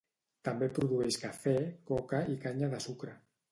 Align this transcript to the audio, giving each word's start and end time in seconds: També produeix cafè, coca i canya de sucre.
També 0.47 0.69
produeix 0.77 1.17
cafè, 1.25 1.55
coca 1.93 2.25
i 2.37 2.41
canya 2.47 2.73
de 2.75 2.83
sucre. 2.89 3.17